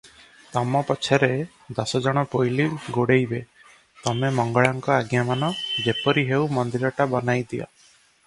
[0.53, 1.27] ତମ ପଛରେ
[1.79, 2.65] ଦଶଜଣ ପୋଇଲୀ
[2.95, 3.41] ଗୋଡ଼େଇବେ,
[4.07, 5.53] ତମେ ମଙ୍ଗଳାଙ୍କ ଆଜ୍ଞା ମାନ;
[5.89, 7.69] ଯେପରି ହେଉ ମନ୍ଦିରଟା ବନାଇଦିଅ।